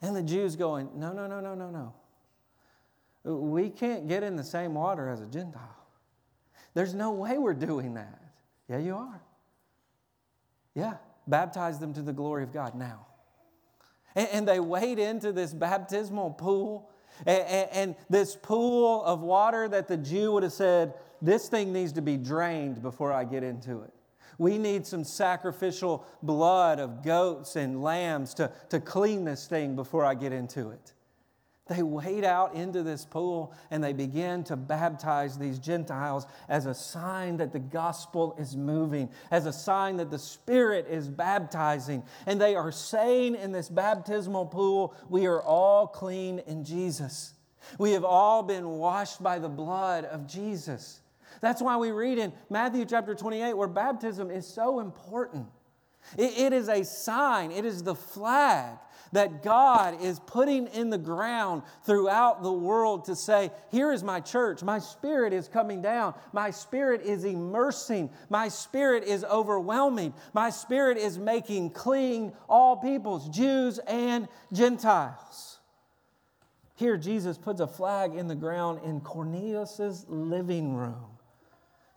[0.01, 1.93] And the Jews going, no, no, no, no, no, no.
[3.23, 5.75] We can't get in the same water as a Gentile.
[6.73, 8.21] There's no way we're doing that.
[8.69, 9.21] Yeah, you are.
[10.75, 13.07] Yeah, baptize them to the glory of God now.
[14.15, 16.91] And, and they wade into this baptismal pool,
[17.25, 21.73] and, and, and this pool of water that the Jew would have said, This thing
[21.73, 23.93] needs to be drained before I get into it.
[24.37, 30.05] We need some sacrificial blood of goats and lambs to, to clean this thing before
[30.05, 30.93] I get into it.
[31.69, 36.73] They wade out into this pool and they begin to baptize these Gentiles as a
[36.73, 42.03] sign that the gospel is moving, as a sign that the Spirit is baptizing.
[42.25, 47.33] And they are saying in this baptismal pool, We are all clean in Jesus.
[47.77, 51.01] We have all been washed by the blood of Jesus.
[51.41, 55.47] That's why we read in Matthew chapter 28 where baptism is so important.
[56.17, 58.77] it, it is a sign, it is the flag
[59.11, 64.19] that God is putting in the ground throughout the world to say, Here is my
[64.19, 64.63] church.
[64.63, 66.13] My spirit is coming down.
[66.31, 68.09] My spirit is immersing.
[68.29, 70.13] My spirit is overwhelming.
[70.33, 75.59] My spirit is making clean all peoples, Jews and Gentiles.
[76.75, 81.18] Here, Jesus puts a flag in the ground in Cornelius' living room.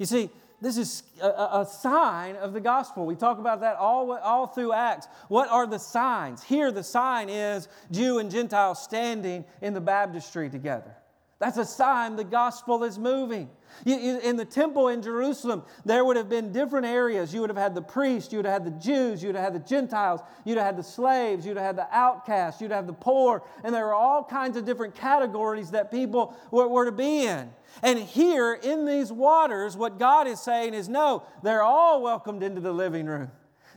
[0.02, 3.06] You see, this is a, sign of the gospel.
[3.06, 5.06] We talk about that all, all through Acts.
[5.28, 6.42] What are the signs?
[6.42, 10.92] Here, the sign is Jew and Gentile standing in the baptistry together.
[11.38, 13.48] That's a sign the gospel is moving.
[13.84, 17.34] In the temple in Jerusalem, there would have been different areas.
[17.34, 19.54] You would have had the priests, you would have had the Jews, you'd have had
[19.54, 22.92] the Gentiles, you'd have had the slaves, you'd have had the outcasts, you'd have the
[22.92, 27.26] poor, and there were all kinds of different categories that people were, were to be
[27.26, 27.50] in.
[27.82, 32.60] And here in these waters, what God is saying is no, they're all welcomed into
[32.60, 33.30] the living room.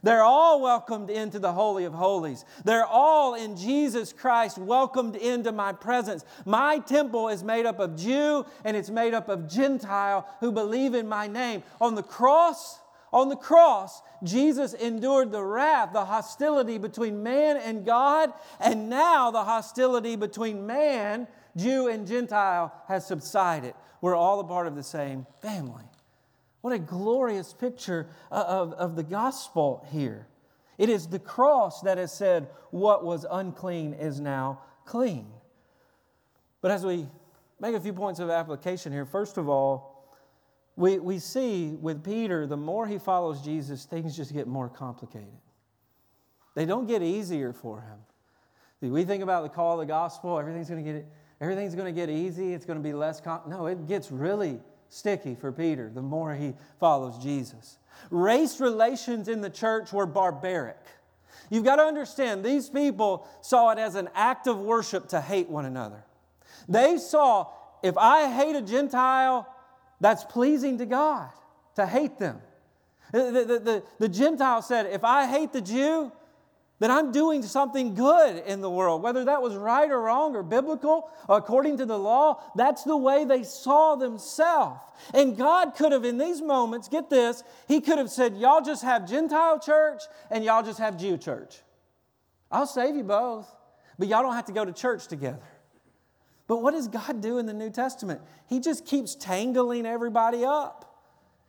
[0.06, 2.46] They're all welcomed into the Holy of Holies.
[2.64, 6.24] They're all in Jesus Christ welcomed into my presence.
[6.46, 10.94] My temple is made up of Jew and it's made up of Gentile who believe
[10.94, 11.64] in my name.
[11.82, 12.80] On the cross,
[13.16, 19.32] On the cross, Jesus endured the wrath, the hostility between man and God, and now
[19.32, 21.26] the hostility between man,
[21.56, 23.74] Jew, and Gentile has subsided.
[24.02, 25.86] We're all a part of the same family.
[26.66, 30.26] What a glorious picture of, of the gospel here.
[30.80, 35.28] It is the cross that has said, What was unclean is now clean.
[36.62, 37.06] But as we
[37.60, 40.18] make a few points of application here, first of all,
[40.76, 45.38] we, we see with Peter, the more he follows Jesus, things just get more complicated.
[46.56, 48.92] They don't get easier for him.
[48.92, 51.06] We think about the call of the gospel, everything's going to get
[51.40, 54.60] everything's going to get easy, it's going to be less com- no, it gets really
[54.96, 57.78] sticky for Peter the more he follows Jesus.
[58.10, 60.80] Race relations in the church were barbaric.
[61.50, 65.50] You've got to understand, these people saw it as an act of worship to hate
[65.50, 66.04] one another.
[66.68, 67.48] They saw,
[67.84, 69.48] if I hate a Gentile,
[70.02, 71.30] that's pleasing to God
[71.76, 72.42] to hate them.
[73.12, 76.12] The, the, the, the, Gentile said, if I hate the Jew,
[76.80, 79.02] then I'm doing something good in the world.
[79.02, 83.24] Whether that was right or wrong or biblical, according to the law, that's the way
[83.24, 84.82] they saw themselves.
[85.14, 88.84] And God could have, in these moments, get this, He could have said, Y'all just
[88.84, 91.58] have Gentile church and y'all just have Jew church.
[92.52, 93.50] I'll save you both,
[93.98, 95.40] but y'all don't have to go to church together.
[96.48, 98.22] But what does God do in the New Testament?
[98.48, 100.85] He just keeps tangling everybody up.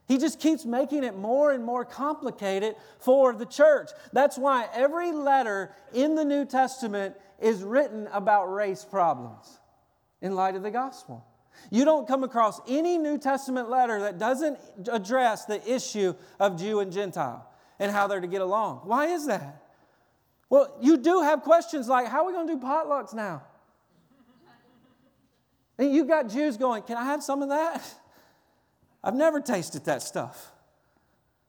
[0.06, 3.90] He just keeps making it more and more complicated for the church.
[4.12, 9.58] That's why every letter in the New Testament is written about race problems
[10.22, 11.26] in light of the gospel.
[11.70, 14.58] You don't come across any New Testament letter that doesn't
[14.90, 17.48] address the issue of Jew and Gentile
[17.78, 18.82] and how they're to get along.
[18.84, 19.62] Why is that?
[20.48, 23.42] Well, you do have questions like how are we going to do potlucks now?
[25.78, 27.82] And you've got Jews going, Can I have some of that?
[29.06, 30.50] I've never tasted that stuff.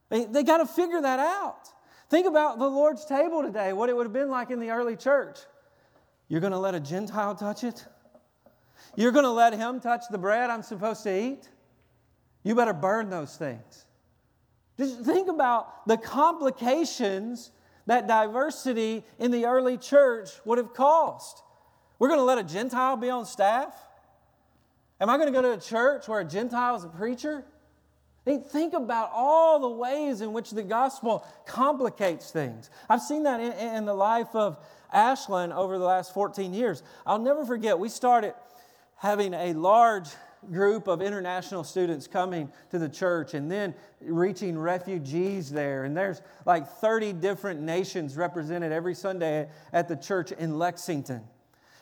[0.09, 1.67] They, they got to figure that out.
[2.07, 4.95] Think about the Lord's table today, what it would have been like in the early
[4.95, 5.39] church.
[6.27, 7.83] You're going to let a Gentile touch it?
[8.95, 11.49] You're going to let him touch the bread I'm supposed to eat?
[12.43, 13.85] You better burn those things.
[14.77, 17.49] Just think about the complications
[17.87, 21.41] that diversity in the early church would have caused.
[21.97, 23.73] We're going to let a Gentile be on staff?
[24.99, 27.45] Am I going to go to a church where a Gentile is a preacher?
[28.35, 32.69] think about all the ways in which the gospel complicates things.
[32.89, 34.59] I've seen that in, in the life of
[34.91, 36.83] Ashland over the last 14 years.
[37.05, 38.33] I'll never forget, we started
[38.97, 40.09] having a large
[40.51, 45.85] group of international students coming to the church and then reaching refugees there.
[45.85, 51.23] And there's like 30 different nations represented every Sunday at the church in Lexington.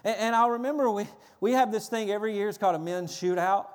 [0.06, 1.08] And, and I'll remember we,
[1.41, 3.66] we have this thing every year, it's called a men's shootout.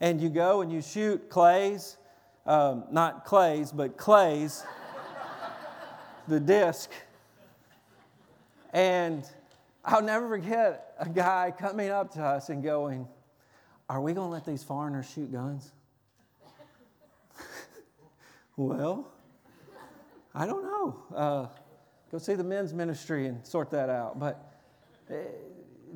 [0.00, 1.96] And you go and you shoot clays,
[2.44, 4.64] um, not clays, but clays,
[6.28, 6.90] the disc.
[8.72, 9.24] And
[9.84, 13.06] I'll never forget a guy coming up to us and going,
[13.88, 15.72] Are we going to let these foreigners shoot guns?
[18.56, 19.08] well,
[20.34, 21.02] I don't know.
[21.14, 21.46] Uh,
[22.12, 24.18] go see the men's ministry and sort that out.
[24.18, 24.55] But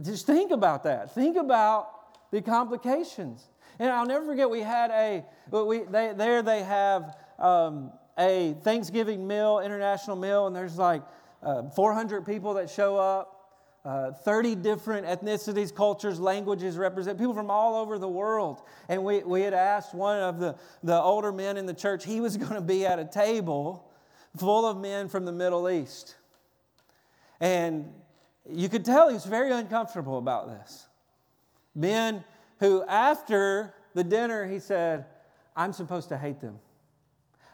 [0.03, 1.15] just think about that.
[1.15, 3.49] Think about the complications.
[3.79, 9.27] And I'll never forget, we had a, we, they, there they have um, a Thanksgiving
[9.27, 11.03] meal, international meal, and there's like
[11.43, 13.37] uh, 400 people that show up.
[13.83, 18.61] Uh, 30 different ethnicities, cultures, languages represent people from all over the world.
[18.91, 22.21] And we, we had asked one of the, the older men in the church, he
[22.21, 23.91] was going to be at a table
[24.37, 26.17] full of men from the Middle East.
[27.41, 27.91] And
[28.49, 30.87] you could tell he was very uncomfortable about this.
[31.75, 32.25] Men
[32.59, 35.07] who, after the dinner, he said,
[35.57, 36.59] I'm supposed to hate them.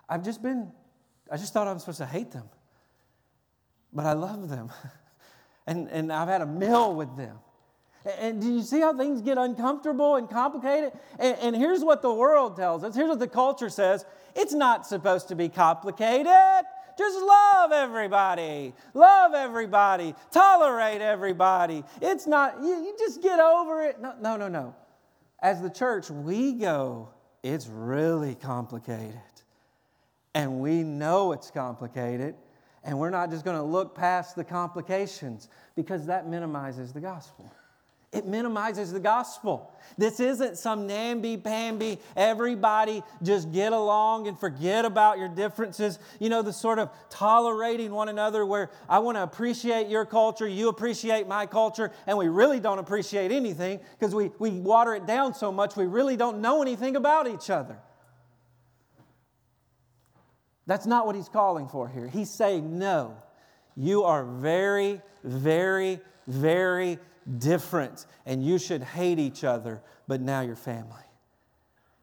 [0.09, 0.70] I've just been,
[1.30, 2.49] I just thought I'm supposed to hate them.
[3.93, 4.70] But I love them.
[5.66, 7.39] and, and I've had a meal with them.
[8.20, 10.93] And do you see how things get uncomfortable and complicated?
[11.18, 12.95] And, and, here's what the world tells us.
[12.95, 14.05] Here's what the culture says.
[14.37, 16.64] It's not supposed to be complicated.
[16.97, 18.72] Just love everybody.
[18.94, 20.14] Love everybody.
[20.30, 21.84] Tolerate everybody.
[22.01, 24.01] It's not, you, you just get over it.
[24.01, 24.74] No, no, no, no.
[25.42, 27.11] As the church, we go,
[27.42, 29.20] it's really complicated.
[30.34, 32.34] And we know it's complicated.
[32.82, 37.51] And we're not just going to look past the complications because that minimizes the gospel.
[38.16, 39.70] It minimizes the gospel.
[39.98, 45.98] This isn't some namby pamby, everybody just get along and forget about your differences.
[46.18, 50.48] You know, the sort of tolerating one another where I want to appreciate your culture,
[50.48, 55.06] you appreciate my culture, and we really don't appreciate anything because we, we water it
[55.06, 57.76] down so much we really don't know anything about each other.
[60.66, 62.08] That's not what he's calling for here.
[62.08, 63.14] He's saying, no,
[63.76, 66.98] you are very, very, very
[67.39, 71.03] different, and you should hate each other, but now you're family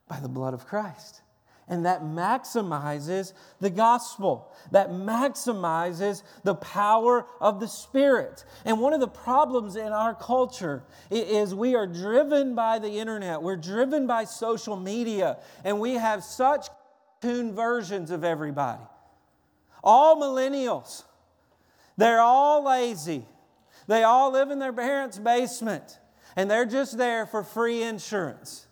[0.08, 1.22] by the blood of Christ.
[1.70, 4.52] And that maximizes the gospel.
[4.72, 8.44] That maximizes the power of the Spirit.
[8.66, 13.42] And one of the problems in our culture is we are driven by the internet,
[13.42, 16.68] we're driven by social media, and we have such
[17.24, 18.82] cartoon versions of everybody.
[19.84, 21.04] All millennials,
[21.98, 23.26] they're all lazy.
[23.88, 26.00] They all live in their parents' basement,
[26.36, 28.68] and they're just there for free insurance.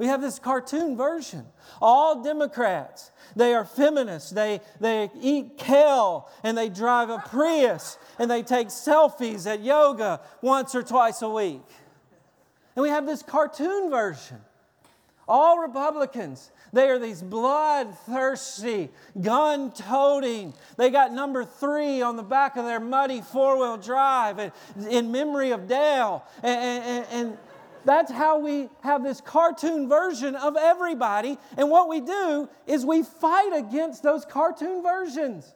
[0.00, 1.44] We have this cartoon version.
[1.82, 4.30] All Democrats, they are feminists.
[4.30, 10.22] They, they eat kale and they drive a Prius and they take selfies at yoga
[10.40, 11.60] once or twice a week.
[12.74, 14.38] And we have this cartoon version.
[15.28, 18.90] All Republicans, they are these bloodthirsty,
[19.20, 20.54] gun toting.
[20.76, 24.52] They got number three on the back of their muddy four wheel drive
[24.88, 26.24] in memory of Dale.
[26.42, 27.38] and, and, and
[27.84, 31.38] that's how we have this cartoon version of everybody.
[31.56, 35.54] And what we do is we fight against those cartoon versions.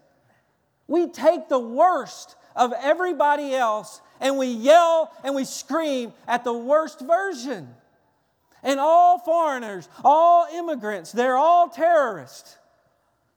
[0.87, 6.53] We take the worst of everybody else and we yell and we scream at the
[6.53, 7.69] worst version.
[8.65, 12.57] And all foreigners, all immigrants, they're all terrorists.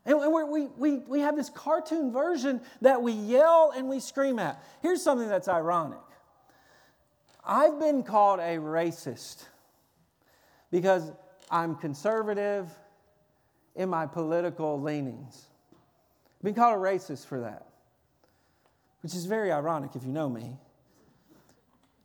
[0.05, 4.63] And we, we, we have this cartoon version that we yell and we scream at.
[4.81, 5.99] Here's something that's ironic
[7.45, 9.45] I've been called a racist
[10.71, 11.11] because
[11.51, 12.69] I'm conservative
[13.75, 15.45] in my political leanings.
[16.39, 17.67] I've been called a racist for that,
[19.01, 20.57] which is very ironic if you know me.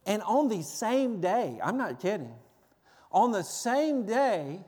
[0.06, 2.34] And on the same day, I'm not kidding,
[3.12, 4.60] on the same day,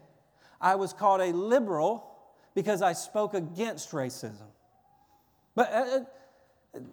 [0.61, 2.11] I was called a liberal
[2.55, 4.49] because I spoke against racism.
[5.55, 6.01] But uh, uh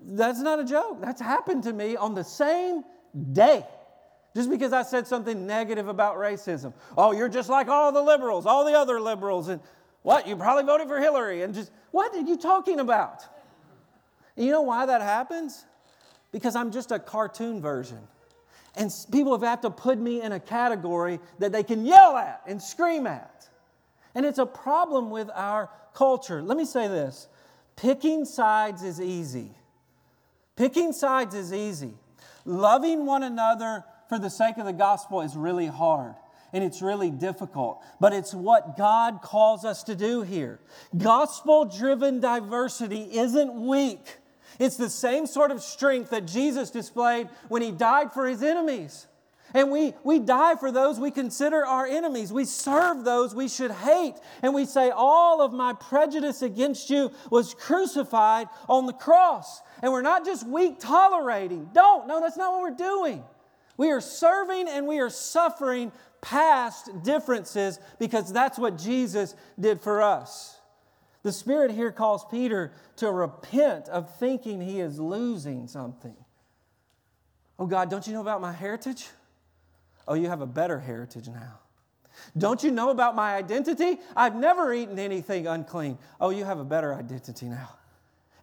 [0.04, 1.02] that's not a joke.
[1.02, 2.84] That's happened to me on the same
[3.34, 3.66] day.
[4.36, 6.74] Just because I said something negative about racism.
[6.98, 9.50] Oh, you're just like all the liberals, all the other liberals.
[9.50, 9.60] And
[10.04, 10.28] what?
[10.28, 11.42] You probably voted for Hillary.
[11.42, 13.24] And just, what are you talking about?
[14.38, 15.66] And you know why that happens?
[16.32, 18.00] Because I'm just a cartoon version.
[18.76, 22.42] And people have had to put me in a category that they can yell at
[22.48, 23.50] and scream at.
[24.16, 26.42] And it's a problem with our culture.
[26.42, 27.28] Let me say this
[27.76, 29.52] picking sides is easy.
[30.56, 31.94] Picking sides is easy.
[32.46, 36.16] Loving one another for the sake of the gospel is really hard
[36.54, 40.60] and it's really difficult, but it's what God calls us to do here.
[40.98, 44.18] Gospel driven diversity isn't weak,
[44.62, 49.08] it's the same sort of strength that Jesus displayed when he died for his enemies.
[49.56, 52.32] And we, we die for those we consider our enemies.
[52.32, 54.14] We serve those we should hate.
[54.44, 59.62] And we say, All of my prejudice against you was crucified on the cross.
[59.82, 61.72] And we're not just weak tolerating.
[61.74, 62.08] Don't.
[62.08, 63.24] No, that's not what we're doing.
[63.78, 65.92] We are serving and we are suffering
[66.22, 70.61] past differences because that's what Jesus did for us.
[71.24, 76.16] The Spirit here calls Peter to repent of thinking he is losing something.
[77.60, 79.08] Oh God, don't you know about my heritage?
[80.08, 81.60] Oh, you have a better heritage now.
[82.38, 84.00] Don't you know about my identity?
[84.16, 85.98] I've never eaten anything unclean.
[86.20, 87.70] Oh, you have a better identity now.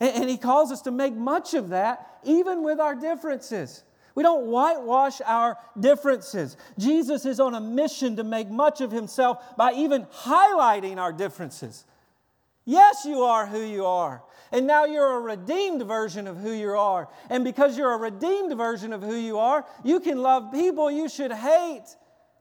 [0.00, 3.82] And, and, he calls us to make much of that, even with our differences.
[4.14, 6.56] We don't whitewash our differences.
[6.78, 11.84] Jesus is on a mission to make much of himself by even highlighting our differences.
[12.68, 14.22] Yes, you are who you are.
[14.52, 17.08] And now you're a redeemed version of who you are.
[17.30, 21.08] And because you're a redeemed version of who you are, you can love people you
[21.08, 21.86] should hate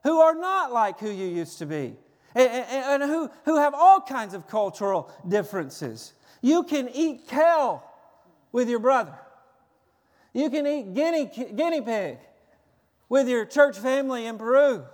[0.02, 1.96] who are not like who you used to be
[2.34, 6.12] and, and, and who, who have all kinds of cultural differences.
[6.42, 7.82] You can eat kale
[8.52, 9.14] with your brother.
[10.34, 12.18] You can eat guinea, guinea pig
[13.08, 14.84] with your church family in Peru.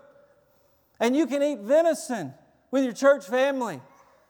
[1.01, 2.35] And you can eat venison
[2.71, 3.81] with your church family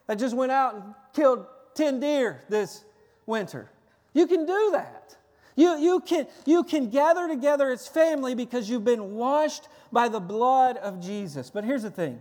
[0.07, 2.85] that just went out and killed 10 deer this
[3.27, 3.71] winter.
[4.13, 5.17] You can do that.
[5.57, 10.21] You, you, can, you can gather together as family because you've been washed by the
[10.21, 11.51] blood of Jesus.
[11.51, 12.21] But here's the thing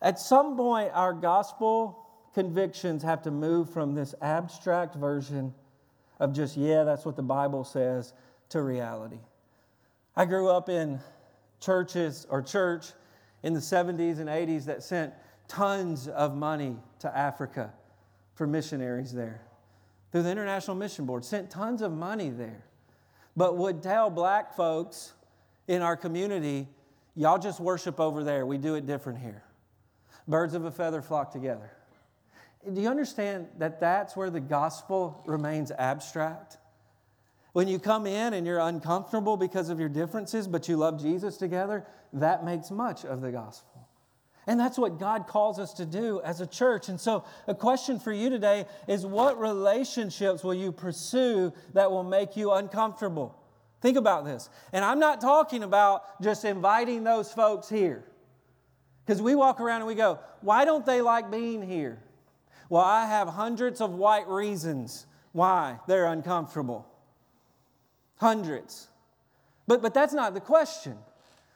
[0.00, 1.98] at some point, our gospel
[2.34, 5.54] convictions have to move from this abstract version
[6.18, 8.12] of just, yeah, that's what the Bible says,
[8.48, 9.20] to reality.
[10.16, 10.98] I grew up in
[11.60, 12.86] churches or church
[13.42, 15.12] in the 70s and 80s that sent
[15.52, 17.72] tons of money to Africa
[18.34, 19.42] for missionaries there.
[20.10, 22.64] Through the International Mission Board, sent tons of money there.
[23.36, 25.12] But would tell black folks
[25.68, 26.68] in our community,
[27.14, 28.46] y'all just worship over there.
[28.46, 29.42] We do it different here.
[30.26, 31.70] Birds of a feather flock together.
[32.72, 36.56] Do you understand that that's where the gospel remains abstract?
[37.52, 41.36] When you come in and you're uncomfortable because of your differences, but you love Jesus
[41.36, 43.81] together, that makes much of the gospel.
[44.46, 46.88] And that's what God calls us to do as a church.
[46.88, 52.02] And so, a question for you today is what relationships will you pursue that will
[52.02, 53.38] make you uncomfortable?
[53.80, 54.48] Think about this.
[54.72, 58.04] And I'm not talking about just inviting those folks here.
[59.04, 62.00] Because we walk around and we go, why don't they like being here?
[62.68, 66.86] Well, I have hundreds of white reasons why they're uncomfortable.
[68.16, 68.88] Hundreds.
[69.66, 70.96] But, but that's not the question.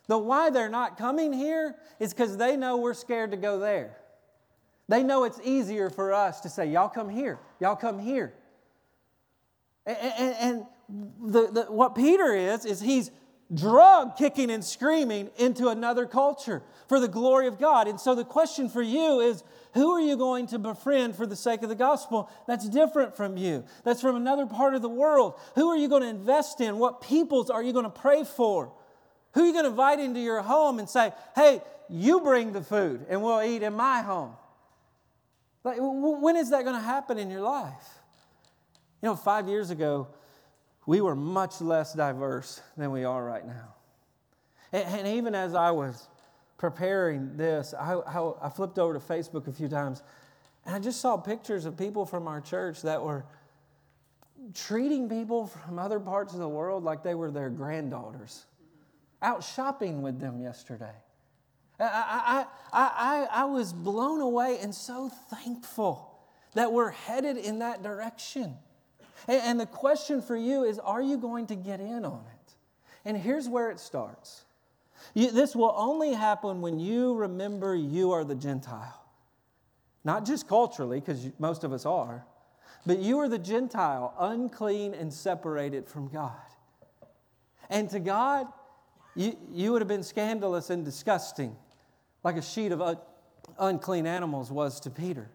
[0.08, 3.96] The why they're not coming here is because they know we're scared to go there.
[4.88, 8.34] They know it's easier for us to say, Y'all come here, y'all come here.
[9.84, 13.10] And, and, and the, the, what Peter is, is he's
[13.54, 17.86] drug kicking and screaming into another culture for the glory of God.
[17.86, 19.44] And so the question for you is
[19.74, 23.36] who are you going to befriend for the sake of the gospel that's different from
[23.36, 25.34] you, that's from another part of the world?
[25.54, 26.78] Who are you going to invest in?
[26.78, 28.72] What peoples are you going to pray for?
[29.36, 31.60] Who are you going to invite into your home and say, hey,
[31.90, 34.32] you bring the food and we'll eat in my home?
[35.62, 37.86] Like, when is that going to happen in your life?
[39.02, 40.08] You know, five years ago,
[40.86, 43.74] we were much less diverse than we are right now.
[44.72, 46.08] And, and even as I was
[46.56, 50.02] preparing this, I, I, I flipped over to Facebook a few times
[50.64, 53.26] and I just saw pictures of people from our church that were
[54.54, 58.46] treating people from other parts of the world like they were their granddaughters
[59.22, 60.94] out shopping with them yesterday.
[61.78, 66.18] I, I, I, I, was blown away and so thankful
[66.54, 68.54] that we're headed in that direction.
[69.28, 72.54] And, and the question for you is are you going to get in on it?
[73.04, 74.44] And here's where it starts
[75.14, 79.02] you, this will only happen when you remember you are the Gentile.
[80.04, 82.24] Not just culturally, because most of us are,
[82.86, 86.32] but you are the Gentile, unclean and separated from God.
[87.68, 88.46] And to God,
[89.16, 91.56] you, you would have been scandalous and disgusting,
[92.22, 92.98] like a sheet of un,
[93.58, 95.30] unclean animals was to Peter.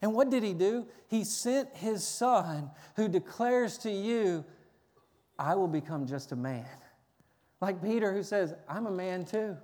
[0.00, 0.86] And what did he do?
[1.08, 4.44] He sent his son who declares to you,
[5.38, 6.66] I will become just a man.
[7.60, 9.56] Like Peter, who says, I'm a man too.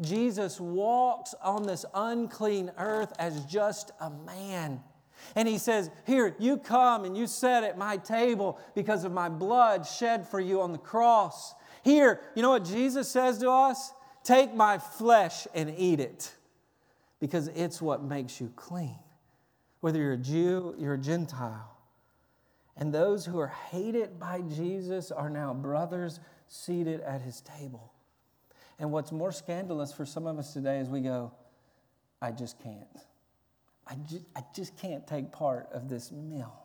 [0.00, 4.80] Jesus walks on this unclean earth as just a man.
[5.36, 9.28] And he says, Here, you come and you sit at my table because of my
[9.28, 11.54] blood shed for you on the cross.
[11.84, 13.92] Here, you know what Jesus says to us?
[14.22, 16.32] Take my flesh and eat it
[17.20, 18.98] because it's what makes you clean.
[19.80, 21.76] Whether you're a Jew, you're a Gentile.
[22.76, 27.92] And those who are hated by Jesus are now brothers seated at his table.
[28.78, 31.32] And what's more scandalous for some of us today is we go,
[32.22, 32.88] I just can't.
[33.86, 36.63] I just, I just can't take part of this meal.